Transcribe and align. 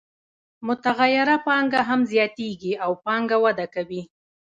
متغیره 0.67 1.35
پانګه 1.45 1.81
هم 1.89 1.99
زیاتېږي 2.11 2.73
او 2.83 2.91
پانګه 3.05 3.37
وده 3.43 3.65
کوي 3.73 4.01